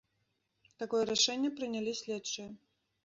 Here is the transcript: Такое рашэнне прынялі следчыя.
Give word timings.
Такое 0.79 1.01
рашэнне 1.11 1.49
прынялі 1.59 1.91
следчыя. 2.01 2.49